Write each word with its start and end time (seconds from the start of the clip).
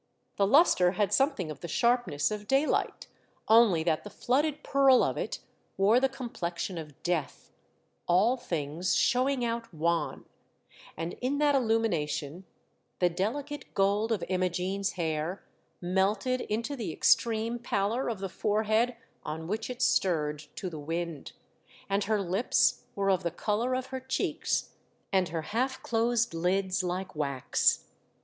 The 0.37 0.47
lustre 0.47 0.93
had 0.93 1.13
something 1.13 1.51
of 1.51 1.59
the 1.59 1.67
sharpness 1.67 2.31
of 2.31 2.47
daylight, 2.47 3.05
only 3.47 3.83
that 3.83 4.03
the 4.03 4.09
flooded 4.09 4.63
pearl 4.63 5.03
of 5.03 5.15
it 5.15 5.41
wore 5.77 5.99
the 5.99 6.09
com 6.09 6.31
plexion 6.31 6.81
of 6.81 7.03
death, 7.03 7.51
all 8.07 8.35
things 8.35 8.95
showing 8.95 9.45
out 9.45 9.71
wan; 9.71 10.25
and 10.97 11.13
in 11.21 11.37
that 11.37 11.53
illumination 11.53 12.45
the 12.97 13.09
delicate 13.11 13.75
gold 13.75 14.11
of 14.11 14.23
Imoofene's 14.27 14.93
hair 14.93 15.45
melted 15.81 16.41
into 16.49 16.75
the 16.75 16.91
extreme 16.91 17.59
pallor 17.59 18.09
of 18.09 18.17
the 18.17 18.27
forehead 18.27 18.97
on 19.21 19.45
which 19.47 19.69
it 19.69 19.83
stirred 19.83 20.39
to 20.55 20.67
the 20.67 20.79
wind, 20.79 21.33
and 21.87 22.05
her 22.05 22.19
lips 22.23 22.85
were 22.95 23.11
of 23.11 23.21
the 23.21 23.29
colour 23.29 23.75
of 23.75 23.85
her 23.93 23.99
cheeks, 23.99 24.71
and 25.13 25.29
her 25.29 25.43
half 25.43 25.83
closed 25.83 26.33
lids 26.33 26.81
like 26.81 27.15
wax. 27.15 27.85